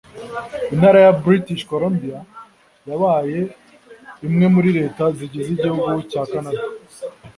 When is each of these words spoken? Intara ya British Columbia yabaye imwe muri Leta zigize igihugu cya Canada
Intara 0.73 0.99
ya 1.05 1.13
British 1.23 1.63
Columbia 1.71 2.17
yabaye 2.89 3.39
imwe 4.27 4.45
muri 4.55 4.69
Leta 4.79 5.03
zigize 5.17 5.49
igihugu 5.51 5.91
cya 6.11 6.23
Canada 6.31 6.63